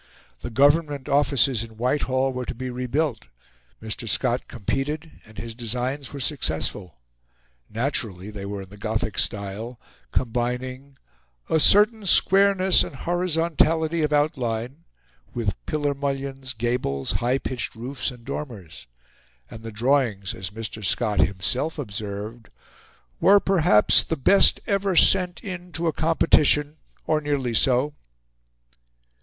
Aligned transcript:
The 0.39 0.49
Government 0.49 1.07
offices 1.07 1.63
in 1.63 1.77
Whitehall 1.77 2.33
were 2.33 2.45
to 2.47 2.55
be 2.55 2.71
rebuilt; 2.71 3.27
Mr. 3.79 4.09
Scott 4.09 4.47
competed, 4.47 5.11
and 5.25 5.37
his 5.37 5.53
designs 5.53 6.11
were 6.11 6.19
successful. 6.19 6.95
Naturally, 7.69 8.31
they 8.31 8.43
were 8.47 8.63
in 8.63 8.69
the 8.69 8.77
Gothic 8.77 9.19
style, 9.19 9.79
combining 10.11 10.97
"a 11.51 11.59
certain 11.59 12.03
squareness 12.07 12.83
and 12.83 12.95
horizontality 12.95 14.01
of 14.01 14.11
outline" 14.11 14.85
with 15.35 15.63
pillar 15.67 15.93
mullions, 15.93 16.53
gables, 16.53 17.11
high 17.21 17.37
pitched 17.37 17.75
roofs, 17.75 18.09
and 18.09 18.25
dormers; 18.25 18.87
and 19.51 19.61
the 19.61 19.71
drawings, 19.71 20.33
as 20.33 20.49
Mr. 20.49 20.83
Scott 20.83 21.19
himself 21.19 21.77
observed, 21.77 22.49
"were, 23.19 23.39
perhaps, 23.39 24.01
the 24.01 24.17
best 24.17 24.61
ever 24.65 24.95
sent 24.95 25.43
in 25.43 25.71
to 25.73 25.85
a 25.85 25.93
competition, 25.93 26.77
or 27.05 27.21
nearly 27.21 27.53
so." 27.53 27.93